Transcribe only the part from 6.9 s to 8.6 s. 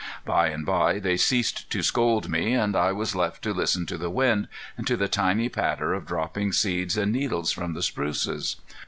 and needles from the spruces.